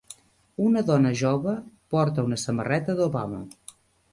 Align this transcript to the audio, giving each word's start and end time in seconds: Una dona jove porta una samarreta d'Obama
Una 0.67 0.81
dona 0.87 1.11
jove 1.19 1.53
porta 1.97 2.25
una 2.31 2.41
samarreta 2.45 2.97
d'Obama 3.03 3.45